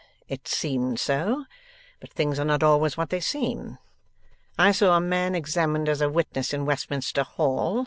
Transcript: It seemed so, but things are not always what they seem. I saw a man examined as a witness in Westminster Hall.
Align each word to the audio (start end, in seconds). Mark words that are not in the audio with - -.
It 0.27 0.47
seemed 0.47 0.99
so, 0.99 1.45
but 1.99 2.09
things 2.11 2.39
are 2.39 2.43
not 2.43 2.63
always 2.63 2.97
what 2.97 3.11
they 3.11 3.19
seem. 3.19 3.77
I 4.57 4.71
saw 4.71 4.97
a 4.97 4.99
man 4.99 5.35
examined 5.35 5.87
as 5.87 6.01
a 6.01 6.09
witness 6.09 6.55
in 6.55 6.65
Westminster 6.65 7.21
Hall. 7.21 7.79